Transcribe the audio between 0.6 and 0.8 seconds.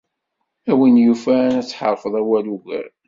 A